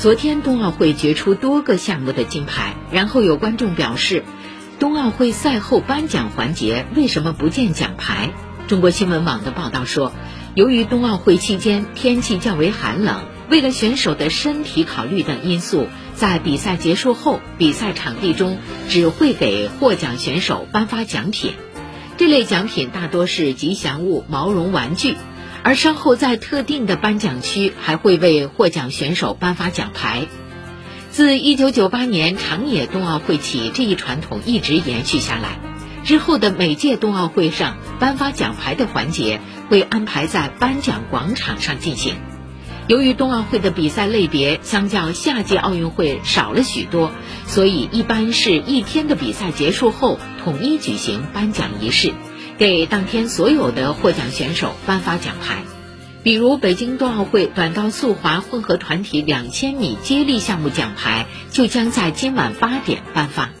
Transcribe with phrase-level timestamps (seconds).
[0.00, 4.24] 昨天冬奥会决出多个项目的金牌，然后有观众表示，
[4.78, 8.30] 冬奥会赛后颁奖环节为什么不见奖牌？
[8.66, 10.14] 中国新闻网的报道说，
[10.54, 18.56] 由于冬奥会期间天气较为寒冷，为了选手的身体考虑等因素，在比赛结束后，比赛场地中
[18.88, 21.52] 只会给获奖选手颁发奖品，
[22.16, 25.18] 这类奖品大多是吉祥物、毛绒玩具。
[25.62, 30.26] 而稍后在特定的颁奖区还会为获奖选手颁发奖牌。
[31.10, 35.58] 自1998年长野冬奥会起，这一传统一直延续下来。
[36.04, 42.14] 之后的每届冬奥会上颁发奖牌的环节会安排在颁奖广场上进行。
[42.86, 47.12] 由于冬奥会的比赛类别相较夏季奥运会少了许多，
[47.46, 52.12] 所以一般是一天的比赛结束后统一举行颁奖仪式。
[52.60, 55.62] 给当天所有的获奖选手颁发奖牌，
[56.22, 63.52] 比如北京冬奥会短道速滑混合团体两千米接力项目奖牌就将在今晚八点颁发。